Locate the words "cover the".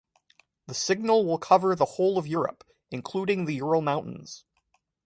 1.37-1.85